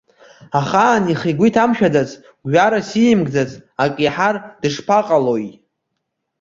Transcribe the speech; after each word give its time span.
Ахаан 0.59 1.05
ихы-игәы 1.13 1.45
иҭамшәаӡац, 1.49 2.09
гәҩарас 2.49 2.89
иимкӡац 3.03 3.51
акы 3.83 3.99
иаҳар 4.03 4.35
дышԥаҟалои? 4.61 5.47